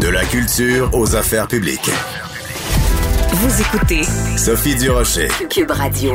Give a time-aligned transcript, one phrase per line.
[0.00, 1.90] De la culture aux affaires publiques.
[3.32, 4.02] Vous écoutez
[4.36, 5.28] Sophie Durocher.
[5.48, 6.12] Cube Radio.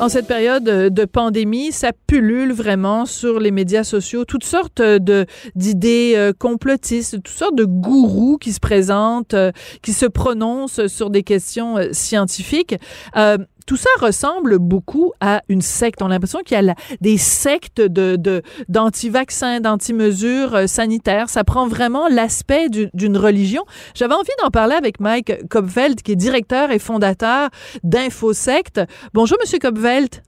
[0.00, 5.26] En cette période de pandémie, ça pullule vraiment sur les médias sociaux toutes sortes de
[5.54, 11.10] d'idées euh, complotistes, toutes sortes de gourous qui se présentent, euh, qui se prononcent sur
[11.10, 12.74] des questions euh, scientifiques.
[13.16, 16.02] Euh, tout ça ressemble beaucoup à une secte.
[16.02, 21.28] On a l'impression qu'il y a la, des sectes de, de, d'anti-vaccins, d'anti-mesures euh, sanitaires.
[21.28, 23.64] Ça prend vraiment l'aspect du, d'une religion.
[23.94, 27.50] J'avais envie d'en parler avec Mike Kopfeld, qui est directeur et fondateur
[27.84, 28.80] d'InfoSecte.
[29.14, 30.22] Bonjour, Monsieur Kopfeld.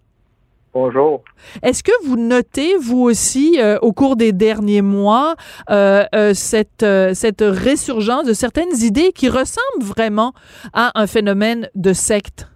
[0.75, 1.23] Bonjour.
[1.63, 5.37] Est-ce que vous notez, vous aussi, euh, au cours des derniers mois,
[5.71, 10.33] euh, euh, cette, cette résurgence de certaines idées qui ressemblent vraiment
[10.73, 12.49] à un phénomène de secte?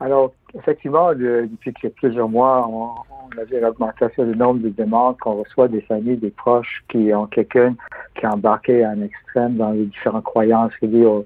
[0.00, 2.90] Alors, effectivement, de- depuis plusieurs mois, on,
[3.26, 7.12] on a vu l'augmentation du nombre de demandes qu'on reçoit des familles, des proches qui
[7.14, 7.74] ont quelqu'un
[8.14, 11.24] qui a embarqué un extrême dans les différentes croyances liées au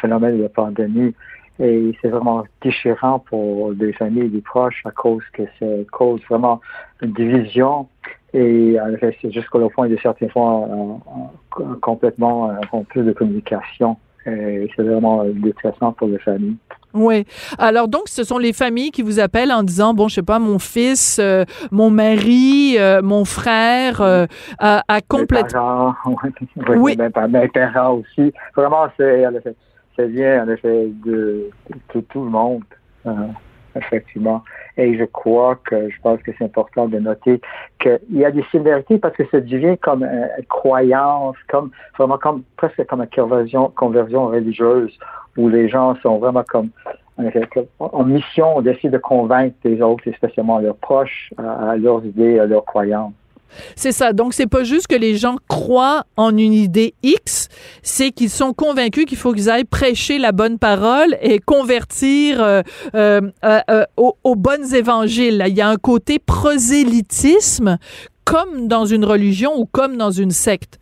[0.00, 1.14] phénomène de la pandémie.
[1.58, 6.20] Et c'est vraiment déchirant pour des familles et des proches à cause que ça cause
[6.28, 6.60] vraiment
[7.02, 7.88] une division.
[8.32, 13.96] Et en c'est jusqu'au point de certaines fois euh, euh, complètement euh, rompu de communication.
[14.24, 16.56] Et c'est vraiment euh, détressant pour les familles.
[16.94, 17.24] Oui.
[17.58, 20.38] Alors donc, ce sont les familles qui vous appellent en disant, bon, je sais pas,
[20.38, 24.26] mon fils, euh, mon mari, euh, mon frère euh,
[24.58, 25.94] a, a complètement...
[26.76, 26.96] oui.
[26.98, 28.32] Mes, pa- mes parents aussi.
[28.56, 29.24] Vraiment, c'est,
[29.96, 31.48] ça vient, en effet, de,
[31.94, 32.62] de tout le monde,
[33.06, 33.10] euh,
[33.76, 34.42] effectivement.
[34.76, 37.40] Et je crois que, je pense que c'est important de noter
[37.78, 42.42] qu'il y a des similarités parce que ça devient comme une croyance, comme, vraiment comme,
[42.56, 44.96] presque comme une conversion, conversion religieuse
[45.36, 46.70] où les gens sont vraiment comme,
[47.78, 52.46] en mission d'essayer de convaincre les autres, et spécialement leurs proches, à leurs idées, à
[52.46, 53.12] leurs croyances.
[53.76, 54.12] C'est ça.
[54.12, 57.48] Donc, c'est pas juste que les gens croient en une idée X,
[57.82, 62.62] c'est qu'ils sont convaincus qu'il faut qu'ils aillent prêcher la bonne parole et convertir euh,
[62.94, 65.44] euh, euh, euh, aux, aux bonnes évangiles.
[65.48, 67.78] Il y a un côté prosélytisme,
[68.24, 70.78] comme dans une religion ou comme dans une secte.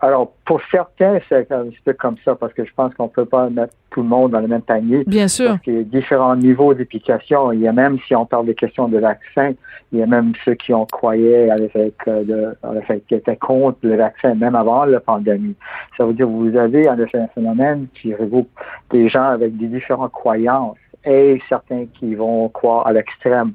[0.00, 3.24] Alors, pour certains, c'est un petit peu comme ça, parce que je pense qu'on peut
[3.24, 5.04] pas mettre tout le monde dans le même panier.
[5.06, 5.50] Bien sûr.
[5.50, 7.52] Parce qu'il y a différents niveaux d'application.
[7.52, 9.52] Il y a même, si on parle des questions de vaccin,
[9.92, 13.36] il y a même ceux qui ont croyé, avec, euh, de, en effet, qui étaient
[13.36, 15.54] contre le vaccin, même avant la pandémie.
[15.96, 18.50] Ça veut dire que vous avez, en effet, un phénomène qui regroupe
[18.90, 23.52] des gens avec des différentes croyances et certains qui vont croire à l'extrême.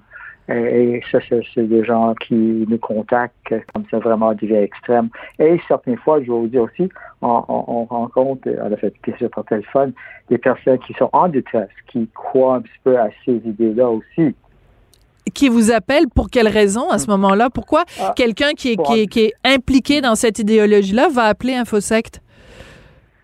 [0.49, 5.09] Et, ça, c'est des gens qui nous contactent comme ça vraiment devient extrême.
[5.39, 6.89] Et certaines fois, je vais vous dire aussi,
[7.21, 9.93] on, on, on rencontre, euh, en fait, sûr par téléphone,
[10.29, 14.35] des personnes qui sont en détresse, qui croient un petit peu à ces idées-là aussi.
[15.33, 17.49] Qui vous appelle pour quelle raison à ce moment-là?
[17.49, 21.23] Pourquoi Ah, quelqu'un qui est, pour qui, est, qui est impliqué dans cette idéologie-là va
[21.23, 22.21] appeler InfoSecte?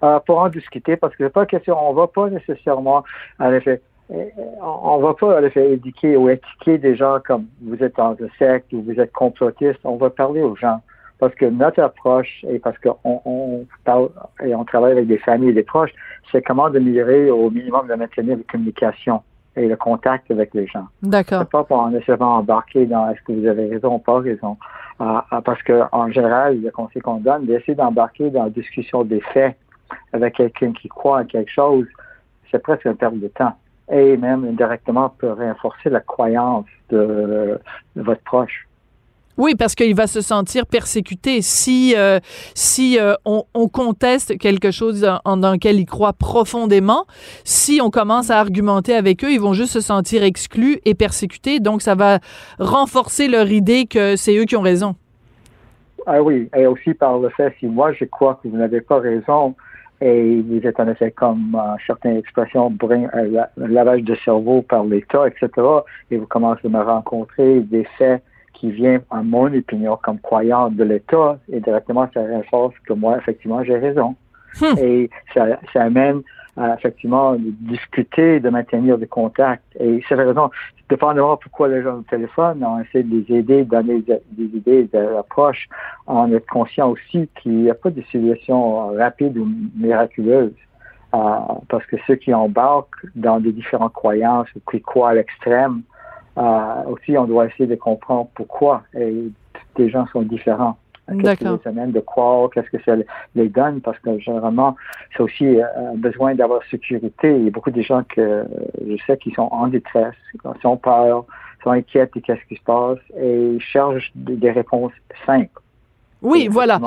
[0.02, 3.04] Euh, pour en discuter, parce que c'est pas question, on va pas nécessairement,
[3.38, 4.20] en effet, on
[4.62, 8.30] on va pas, en effet, éduquer ou étiqueter des gens comme vous êtes dans un
[8.38, 9.80] secte ou vous êtes complotiste.
[9.84, 10.82] On va parler aux gens.
[11.20, 14.10] Parce que notre approche, et parce qu'on on parle
[14.42, 15.92] et on travaille avec des familles et des proches,
[16.32, 19.22] c'est comment d'améliorer au minimum de maintenir la communication
[19.58, 20.88] et le contact avec les gens.
[21.02, 21.42] D'accord.
[21.42, 24.58] C'est pas pour nécessairement embarquer dans est-ce que vous avez raison ou pas raison.
[25.00, 29.04] Ah, ah, parce que en général, le conseil qu'on donne, d'essayer d'embarquer dans la discussion
[29.04, 29.58] des faits
[30.14, 31.86] avec quelqu'un qui croit en quelque chose,
[32.50, 33.56] c'est presque une perte de temps.
[33.92, 37.60] Et même indirectement peut renforcer la croyance de,
[37.96, 38.68] de votre proche.
[39.40, 42.20] Oui, parce qu'il va se sentir persécuté si euh,
[42.56, 47.06] si euh, on, on conteste quelque chose en, dans lequel il croit profondément.
[47.46, 51.62] Si on commence à argumenter avec eux, ils vont juste se sentir exclus et persécutés.
[51.62, 52.20] Donc, ça va
[52.60, 54.96] renforcer leur idée que c'est eux qui ont raison.
[56.06, 59.00] Ah oui, et aussi par le fait, si moi je crois que vous n'avez pas
[59.00, 59.56] raison,
[60.02, 64.84] et vous êtes en effet comme euh, certaines expressions, brin, euh, lavage de cerveau par
[64.84, 65.50] l'État, etc.,
[66.12, 68.24] et vous commencez à me rencontrer des faits
[68.54, 73.18] qui viennent, en mon opinion, comme croyant de l'État, et directement ça renforce que moi,
[73.18, 74.16] effectivement, j'ai raison.
[74.60, 74.78] Hmm.
[74.78, 76.22] Et ça, ça amène
[76.78, 79.64] effectivement, de discuter, de maintenir des contacts.
[79.80, 80.50] Et c'est la raison,
[80.90, 84.58] dépendamment pourquoi les gens au téléphone, on essaie de les aider, de donner des, des
[84.58, 85.70] idées, des approches,
[86.08, 90.54] en être conscient aussi qu'il n'y a pas de solution rapide ou miraculeuse.
[91.16, 91.18] Euh,
[91.70, 95.82] parce que ceux qui embarquent dans des différentes croyances ou qui croient à l'extrême,
[96.38, 98.84] euh, aussi, on doit essayer de comprendre pourquoi.
[98.94, 99.32] Et
[99.78, 100.78] les gens sont différents.
[101.22, 102.96] Qu'est-ce les amène de croire, qu'est-ce que ça
[103.36, 104.76] les donne, parce que généralement,
[105.16, 105.66] c'est aussi euh,
[105.96, 107.36] besoin d'avoir sécurité.
[107.36, 108.46] Il y a beaucoup de gens que
[108.86, 111.26] je sais qui sont en détresse, qui ont peur,
[111.64, 114.94] sont inquiètes de qu'est-ce qui se passe et cherchent des, réponses
[115.26, 115.62] simples.
[116.22, 116.80] Oui, voilà.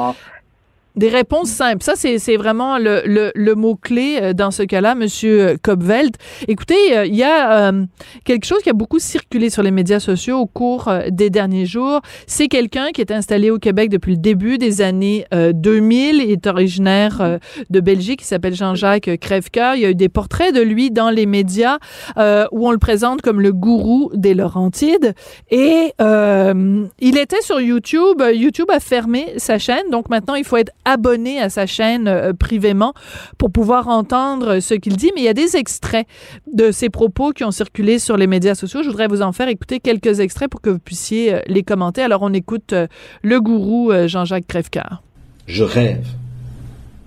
[0.95, 1.83] Des réponses simples.
[1.83, 6.17] Ça, c'est vraiment le, le, le mot-clé euh, dans ce cas-là, Monsieur Kopveld.
[6.49, 7.85] Écoutez, euh, il y a euh,
[8.25, 11.65] quelque chose qui a beaucoup circulé sur les médias sociaux au cours euh, des derniers
[11.65, 12.01] jours.
[12.27, 16.17] C'est quelqu'un qui est installé au Québec depuis le début des années euh, 2000.
[16.17, 17.39] Il est originaire euh,
[17.71, 18.21] de Belgique.
[18.23, 19.77] Il s'appelle Jean-Jacques Crèvecoeur.
[19.77, 21.79] Il y a eu des portraits de lui dans les médias
[22.19, 25.15] euh, où on le présente comme le gourou des Laurentides.
[25.51, 28.23] Et euh, il était sur YouTube.
[28.35, 29.89] YouTube a fermé sa chaîne.
[29.91, 32.95] Donc maintenant, il faut être abonné à sa chaîne euh, privément
[33.39, 35.11] pour pouvoir entendre ce qu'il dit.
[35.15, 36.07] Mais il y a des extraits
[36.53, 38.83] de ses propos qui ont circulé sur les médias sociaux.
[38.83, 42.03] Je voudrais vous en faire écouter quelques extraits pour que vous puissiez euh, les commenter.
[42.03, 42.87] Alors, on écoute euh,
[43.23, 45.03] le gourou euh, Jean-Jacques Crèvecoeur.
[45.47, 46.07] Je rêve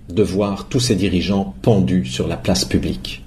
[0.08, 3.25] de voir tous ces dirigeants pendus sur la place publique.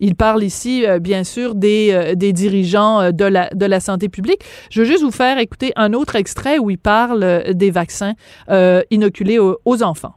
[0.00, 3.80] Il parle ici, euh, bien sûr, des, euh, des dirigeants euh, de, la, de la
[3.80, 4.40] santé publique.
[4.70, 8.14] Je veux juste vous faire écouter un autre extrait où il parle des vaccins
[8.90, 10.14] inoculés aux, aux enfants.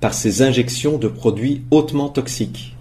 [0.00, 2.76] par ces injections de produits hautement toxiques,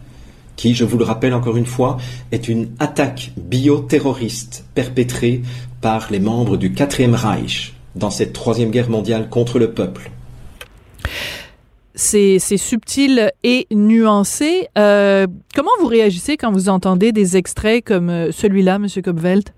[0.55, 1.97] qui, je vous le rappelle encore une fois,
[2.31, 5.41] est une attaque bioterroriste perpétrée
[5.81, 10.11] par les membres du quatrième Reich dans cette troisième guerre mondiale contre le peuple.
[11.95, 14.67] C'est subtil et nuancé.
[14.77, 18.87] Euh, comment vous réagissez quand vous entendez des extraits comme euh, celui-là, M.
[19.03, 19.49] Kopveld?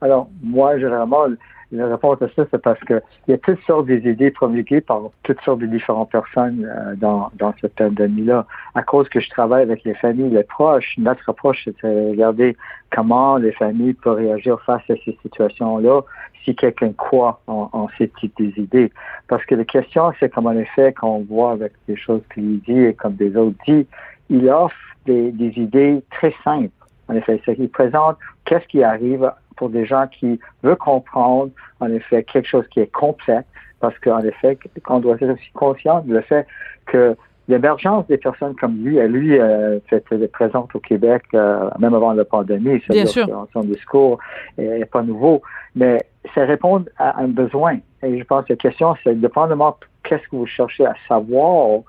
[0.00, 1.26] Alors, moi, généralement,
[1.72, 4.80] la réponse à ça, c'est parce que il y a toutes sortes des idées promulguées
[4.80, 8.46] par toutes sortes de différentes personnes euh, dans, dans cette pandémie-là.
[8.74, 12.56] À cause que je travaille avec les familles, les proches, notre approche, c'est de regarder
[12.90, 16.00] comment les familles peuvent réagir face à ces situations-là
[16.44, 18.90] si quelqu'un croit en, en ces types d'idées.
[19.28, 22.60] Parce que la question, c'est comme en effet, quand on voit avec des choses qu'il
[22.62, 23.86] dit et comme des autres dit,
[24.28, 24.74] il offre
[25.06, 26.70] des, des idées très simples.
[27.08, 29.30] En effet, qu'il présente qu'est-ce qui arrive
[29.60, 33.46] pour des gens qui veulent comprendre, en effet, quelque chose qui est complexe,
[33.78, 34.58] parce qu'en effet,
[34.88, 36.46] on doit être aussi conscient du fait
[36.86, 37.14] que
[37.46, 42.14] l'émergence des personnes comme lui, et lui euh, était présente au Québec euh, même avant
[42.14, 44.18] la pandémie, Bien c'est-à-dire son discours
[44.56, 45.42] est pas nouveau,
[45.74, 45.98] mais
[46.34, 47.76] ça répond à un besoin.
[48.02, 51.80] Et je pense que la question, c'est dépendamment qu'est-ce que vous cherchez à savoir,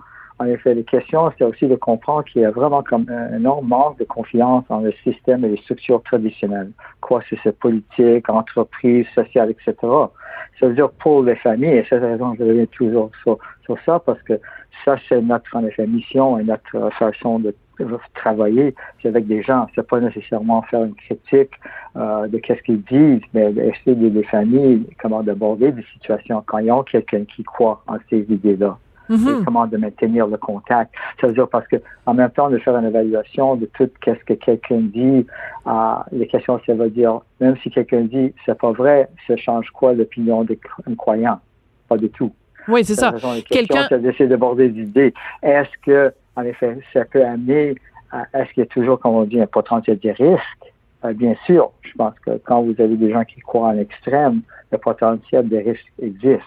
[0.41, 3.67] en effet, les questions, c'est aussi de comprendre qu'il y a vraiment comme un énorme
[3.67, 6.71] manque de confiance dans le système et les structures traditionnelles.
[6.99, 9.75] Quoi, c'est cette politique, entreprise, sociale, etc.
[10.59, 13.37] Ça veut dire pour les familles, et c'est la raison que je reviens toujours sur,
[13.85, 14.33] ça, parce que
[14.83, 17.53] ça, c'est notre, mission et notre façon de
[18.15, 19.67] travailler, c'est avec des gens.
[19.75, 21.51] C'est pas nécessairement faire une critique
[21.95, 26.57] euh, de qu'est-ce qu'ils disent, mais essayer d'aider les familles, comment d'aborder des situations quand
[26.57, 28.77] ils ont quelqu'un qui croit en ces idées-là
[29.15, 29.41] Mhm.
[29.41, 30.93] et comment de maintenir le contact.
[31.19, 34.23] Ça veut dire parce que en même temps de faire une évaluation de tout qu'est-ce
[34.23, 35.25] que quelqu'un dit,
[35.67, 35.71] euh,
[36.11, 39.93] les questions ça veut dire même si quelqu'un dit c'est pas vrai, ça change quoi
[39.93, 41.39] l'opinion des cro- croyants
[41.89, 42.31] Pas du tout.
[42.67, 43.11] Oui, c'est ça.
[43.43, 45.13] Quelqu'un- c'est d'essayer d'aborder des idées.
[45.43, 47.75] Est-ce que en effet ça peut amener
[48.33, 50.73] est-ce qu'il y a toujours comme on dit un potentiel de risque?
[51.03, 54.41] Euh, Bien sûr, je pense que quand vous avez des gens qui croient en extrême,
[54.71, 56.43] le potentiel de risque existe.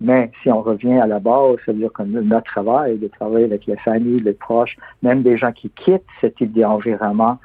[0.00, 3.76] Mais si on revient à la base, c'est-à-dire que notre travail, de travailler avec les
[3.76, 7.38] familles, les proches, même des gens qui quittent ce type d'environnement,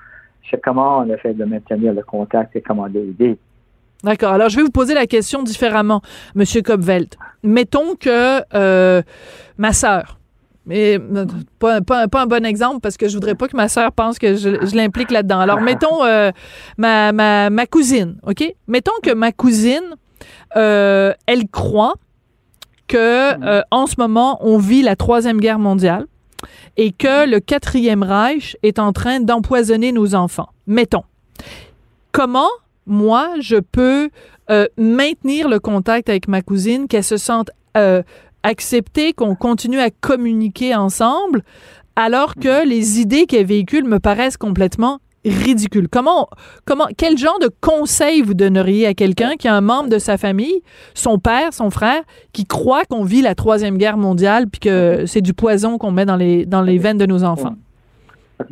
[0.50, 3.38] c'est comment on a fait de maintenir le contact et comment l'aider.
[4.04, 4.34] D'accord.
[4.34, 6.02] Alors, je vais vous poser la question différemment,
[6.36, 7.16] Monsieur Kopveld.
[7.44, 9.02] Mettons que euh,
[9.58, 10.20] ma sœur,
[10.66, 11.26] mais euh,
[11.60, 14.18] pas, pas, pas un bon exemple parce que je voudrais pas que ma sœur pense
[14.18, 15.40] que je, je l'implique là-dedans.
[15.40, 16.32] Alors, mettons euh,
[16.78, 18.44] ma, ma, ma cousine, OK?
[18.68, 19.96] Mettons que ma cousine,
[20.56, 21.96] euh, elle croit
[22.88, 26.06] que euh, en ce moment, on vit la Troisième Guerre mondiale
[26.78, 30.50] et que le Quatrième Reich est en train d'empoisonner nos enfants.
[30.68, 31.04] Mettons.
[32.12, 32.50] Comment,
[32.86, 34.10] moi, je peux
[34.50, 38.04] euh, maintenir le contact avec ma cousine, qu'elle se sente euh,
[38.44, 41.44] accepter qu'on continue à communiquer ensemble
[41.96, 45.00] alors que les idées qu'elle véhicule me paraissent complètement
[45.30, 45.88] ridicules.
[45.90, 46.28] Comment,
[46.66, 50.18] comment, quel genre de conseil vous donneriez à quelqu'un qui a un membre de sa
[50.18, 50.62] famille,
[50.94, 52.02] son père, son frère,
[52.34, 56.06] qui croit qu'on vit la troisième guerre mondiale puis que c'est du poison qu'on met
[56.06, 57.56] dans les, dans les veines de nos enfants?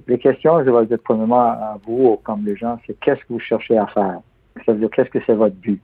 [0.08, 3.40] Les questions, je vais dire premièrement à vous, comme les gens, c'est qu'est-ce que vous
[3.40, 4.20] cherchez à faire?
[4.66, 5.82] Ça veut dire qu'est-ce que c'est votre but?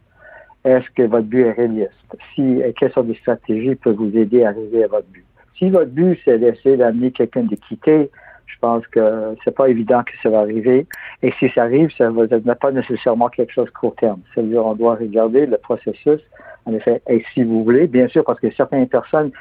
[0.63, 1.91] Est-ce que votre but est réaliste?
[2.35, 5.25] Si, quelle sorte de stratégie peut vous aider à arriver à votre but?
[5.57, 8.09] Si votre but, c'est d'essayer d'amener quelqu'un de quitter,
[8.51, 10.87] je pense que c'est pas évident que ça va arriver.
[11.21, 14.19] Et si ça arrive, ça va être pas nécessairement quelque chose court terme.
[14.33, 16.19] C'est-à-dire, on doit regarder le processus,
[16.65, 17.01] en effet.
[17.07, 19.31] Et si vous voulez, bien sûr, parce que certaines personnes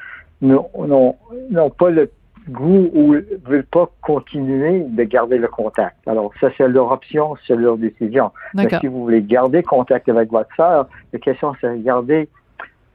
[0.41, 1.15] n'ont
[1.77, 2.09] pas le
[2.49, 5.97] goût ou veulent pas continuer de garder le contact.
[6.07, 8.31] Alors, ça, c'est leur option, c'est leur décision.
[8.53, 12.29] Mais si vous voulez garder contact avec votre sœur, la question, c'est de garder,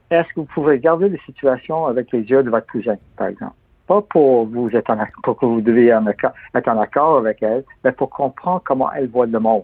[0.09, 3.53] est-ce que vous pouvez garder les situations avec les yeux de votre cousin, par exemple?
[3.87, 7.91] Pas pour vous être en pour que vous devez être en accord avec elle, mais
[7.91, 9.63] pour comprendre comment elle voit le monde.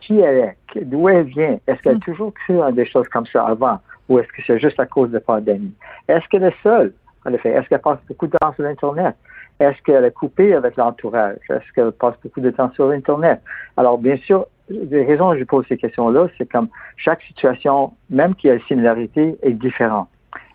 [0.00, 0.84] Qui elle est?
[0.84, 1.58] D'où elle vient?
[1.66, 2.00] Est-ce qu'elle a hmm.
[2.00, 3.78] toujours cru à des choses comme ça avant?
[4.08, 5.74] Ou est-ce que c'est juste à cause de la pandémie?
[6.08, 6.92] Est-ce qu'elle est seule?
[7.24, 9.14] En effet, est-ce qu'elle passe beaucoup de temps sur Internet?
[9.60, 11.36] Est-ce qu'elle est coupée avec l'entourage?
[11.48, 13.40] Est-ce qu'elle passe beaucoup de temps sur Internet?
[13.76, 18.34] Alors, bien sûr, les raisons que je pose ces questions-là, c'est comme chaque situation, même
[18.34, 20.08] qui a une similarité, est différente.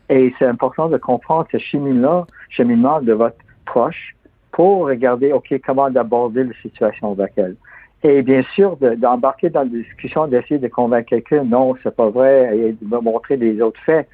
[0.09, 4.15] Et c'est important de comprendre ce cheminement, cheminement de votre proche
[4.51, 7.55] pour regarder, OK, comment aborder la situation avec elle.
[8.03, 12.57] Et bien sûr, d'embarquer dans la discussion, d'essayer de convaincre quelqu'un, non, c'est pas vrai,
[12.57, 14.07] et de montrer des autres faits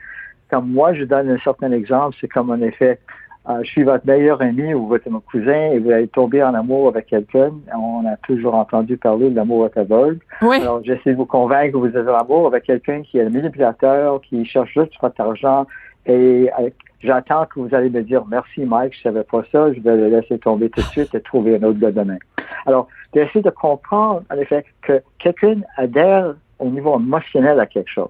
[0.54, 3.00] comme moi, je donne un certain exemple, c'est comme en effet,
[3.48, 7.08] je suis votre meilleur ami ou votre cousin et vous allez tomber en amour avec
[7.08, 7.52] quelqu'un.
[7.76, 10.20] On a toujours entendu parler de l'amour aveugle.
[10.42, 10.62] Oui.
[10.62, 14.22] Alors, j'essaie de vous convaincre que vous avez l'amour avec quelqu'un qui est le manipulateur,
[14.22, 15.68] qui cherche juste votre argent
[16.06, 16.70] et euh,
[17.02, 20.10] j'attends que vous allez me dire merci Mike, je savais pas ça, je vais le
[20.10, 22.18] laisser tomber tout de suite et trouver un autre gars demain.
[22.66, 28.10] Alors, d'essayer de comprendre, en effet, que quelqu'un adhère au niveau émotionnel à quelque chose.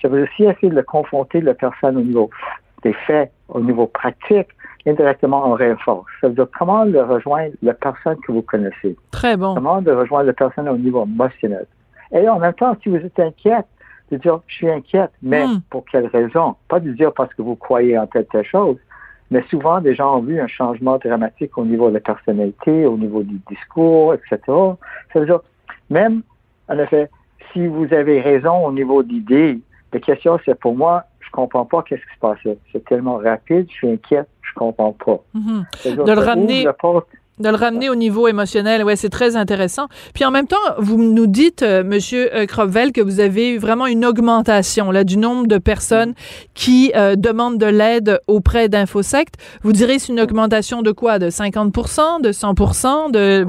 [0.00, 2.30] Ça veut aussi essayer de le confronter la personne au niveau
[2.82, 4.48] des faits, au niveau pratique,
[4.86, 6.10] indirectement en renforce.
[6.20, 8.96] Ça veut dire comment le rejoindre la personne que vous connaissez?
[9.10, 9.54] Très bon.
[9.54, 11.66] Comment de rejoindre la personne au niveau émotionnel?
[12.12, 13.66] Et en même temps, si vous êtes inquiète,
[14.10, 15.60] de dire je suis inquiète, mais hmm.
[15.70, 16.54] pour quelle raison?
[16.68, 18.76] Pas de dire parce que vous croyez en telle telle chose,
[19.30, 22.96] mais souvent des gens ont vu un changement dramatique au niveau de la personnalité, au
[22.96, 24.38] niveau du discours, etc.
[25.12, 25.40] Ça veut dire,
[25.90, 26.22] même,
[26.68, 27.10] en effet,
[27.52, 29.60] si vous avez raison au niveau d'idées,
[29.92, 31.04] la question, c'est pour moi,
[31.36, 32.58] comprends pas qu'est-ce qui se passait.
[32.72, 35.20] C'est tellement rapide, je suis inquiète, je comprends pas.
[35.34, 35.64] Mhm.
[35.84, 36.66] De le ramener.
[37.38, 39.88] De le ramener au niveau émotionnel, ouais, c'est très intéressant.
[40.14, 41.68] Puis en même temps, vous nous dites, M.
[41.68, 46.14] Euh, Monsieur euh, que vous avez eu vraiment une augmentation là du nombre de personnes
[46.54, 49.34] qui euh, demandent de l'aide auprès d'Infosect.
[49.62, 51.18] Vous direz c'est une augmentation de quoi?
[51.18, 53.46] De 50% de 100 de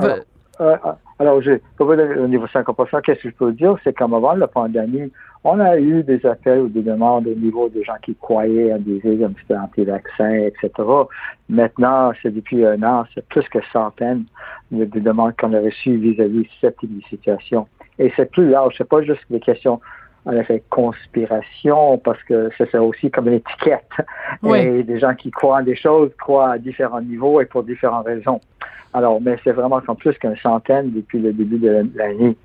[0.59, 2.75] alors, alors j'ai au niveau 50
[3.05, 3.75] qu'est-ce que je peux dire?
[3.83, 5.11] C'est qu'avant avant la pandémie,
[5.43, 8.77] on a eu des appels ou des demandes au niveau des gens qui croyaient à
[8.79, 10.69] des idées peu anti-vaccins, etc.
[11.49, 14.25] Maintenant, c'est depuis un an, c'est plus que centaines
[14.71, 16.77] de, demandes qu'on a reçues vis-à-vis de cette
[17.09, 17.67] situation.
[17.99, 19.79] Et c'est plus large, c'est pas juste des questions
[20.25, 23.87] en effet, conspiration, parce que c'est aussi comme une étiquette.
[24.53, 28.05] Et des gens qui croient en des choses croient à différents niveaux et pour différentes
[28.05, 28.41] raisons.
[28.93, 32.35] Alors, mais c'est vraiment comme plus qu'une centaine depuis le début de l'année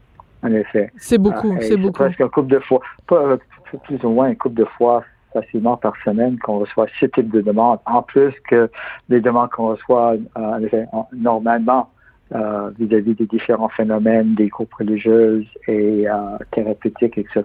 [0.43, 0.93] en effet.
[0.97, 1.93] C'est beaucoup, ah, c'est beaucoup.
[2.05, 3.37] Presque un couple de fois, pas
[3.85, 7.41] plus ou moins un couple de fois facilement par semaine qu'on reçoit ce type de
[7.41, 8.71] demandes, en plus que
[9.09, 11.89] les demandes qu'on reçoit euh, en effet, normalement
[12.35, 16.15] euh, vis-à-vis des différents phénomènes des groupes religieux et euh,
[16.51, 17.43] thérapeutiques, etc.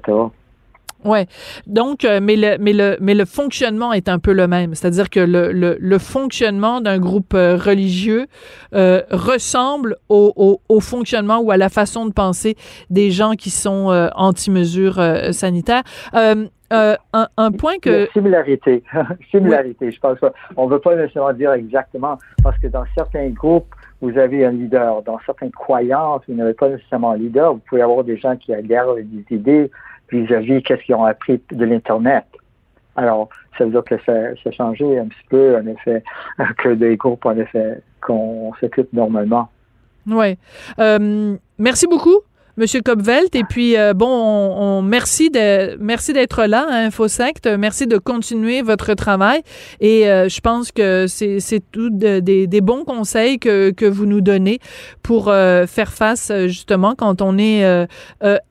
[1.05, 1.27] Ouais.
[1.67, 4.73] Donc, euh, mais le, mais le, mais le fonctionnement est un peu le même.
[4.73, 8.27] C'est-à-dire que le, le, le fonctionnement d'un groupe euh, religieux
[8.73, 12.55] euh, ressemble au, au, au, fonctionnement ou à la façon de penser
[12.89, 15.01] des gens qui sont anti-mesures
[15.31, 15.83] sanitaires.
[16.69, 18.09] Un, un, point que...
[18.11, 18.83] Similarité.
[19.31, 20.17] Similarité, je pense.
[20.57, 24.51] On ne veut pas nécessairement dire exactement, parce que dans certains groupes, vous avez un
[24.51, 25.01] leader.
[25.03, 27.53] Dans certaines croyances, vous n'avez pas nécessairement un leader.
[27.53, 29.71] Vous pouvez avoir des gens qui adhèrent à des idées
[30.11, 32.25] vis-à-vis qu'est-ce qu'ils ont appris de l'Internet.
[32.95, 34.13] Alors, ça veut dire que ça,
[34.45, 36.03] a changé un petit peu, en effet,
[36.57, 39.49] que des groupes, en effet, qu'on s'occupe normalement.
[40.07, 40.37] Oui.
[40.79, 42.21] Euh, merci beaucoup.
[42.59, 43.35] Monsieur Copvelt.
[43.35, 47.47] Et puis, euh, bon, on, merci de, merci d'être là, hein, InfoSect.
[47.55, 49.43] Merci de continuer votre travail.
[49.79, 54.07] Et euh, je pense que c'est, c'est tout des, des bons conseils que, que vous
[54.07, 54.57] nous donnez
[55.03, 57.63] pour euh, faire face, justement, quand on est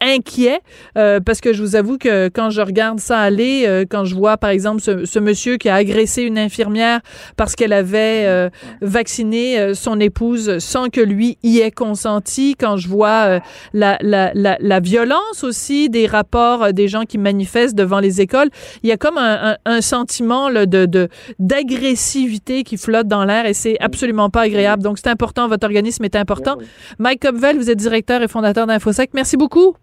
[0.00, 0.60] inquiet.
[0.94, 4.50] parce que je vous avoue que quand je regarde ça aller, quand je vois, par
[4.50, 7.00] exemple, ce, ce, monsieur qui a agressé une infirmière
[7.36, 13.40] parce qu'elle avait vacciné son épouse sans que lui y ait consenti, quand je vois
[13.72, 18.49] la la, violence aussi des rapports euh, des gens qui manifestent devant les écoles.
[18.83, 24.31] Il y a comme un, sentiment de d'agressivité qui flotte dans l'air et c'est absolument
[24.31, 24.83] pas agréable.
[24.83, 26.57] Donc c'est important, votre organisme est important.
[26.99, 29.11] Mike Copvel, vous êtes directeur et fondateur d'InfoSec.
[29.15, 29.76] Merci beaucoup.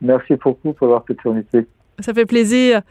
[0.00, 1.66] Merci beaucoup pour l'opportunité.
[2.00, 2.82] Ça fait plaisir.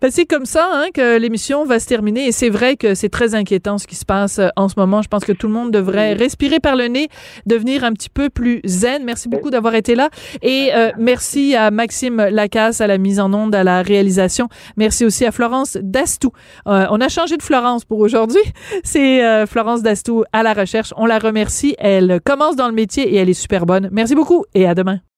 [0.00, 3.08] Ben, c'est comme ça hein, que l'émission va se terminer et c'est vrai que c'est
[3.08, 5.02] très inquiétant ce qui se passe euh, en ce moment.
[5.02, 7.08] Je pense que tout le monde devrait respirer par le nez,
[7.46, 9.04] devenir un petit peu plus zen.
[9.04, 10.08] Merci beaucoup d'avoir été là
[10.40, 14.48] et euh, merci à Maxime Lacasse à la mise en onde, à la réalisation.
[14.76, 16.30] Merci aussi à Florence Dastou.
[16.68, 18.42] Euh, on a changé de Florence pour aujourd'hui.
[18.84, 20.94] C'est Florence Dastou à la recherche.
[20.96, 21.74] On la remercie.
[21.78, 23.88] Elle commence dans le métier et elle est super bonne.
[23.90, 25.00] Merci beaucoup et à demain.